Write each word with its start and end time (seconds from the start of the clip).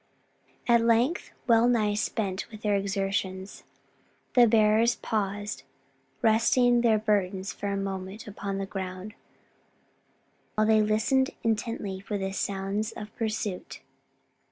At 0.67 0.81
length, 0.81 1.29
well 1.45 1.67
nigh 1.67 1.93
spent 1.93 2.49
with 2.49 2.63
their 2.63 2.75
exertions, 2.75 3.65
the 4.33 4.47
bearers 4.47 4.95
paused, 4.95 5.61
resting 6.23 6.81
their 6.81 6.97
burdens 6.97 7.53
for 7.53 7.67
a 7.67 7.77
moment 7.77 8.25
upon 8.27 8.57
the 8.57 8.65
ground, 8.65 9.13
while 10.55 10.65
they 10.65 10.81
listened 10.81 11.29
intently 11.43 11.99
for 11.99 12.17
the 12.17 12.31
sounds 12.33 12.91
of 12.93 13.15
pursuit. 13.15 13.81